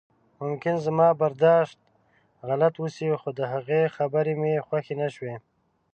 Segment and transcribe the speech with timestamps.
[0.41, 1.77] ممکن زما برداشت
[2.47, 5.35] غلط اوسي خو د هغې خبرې مې خوښې نشوې.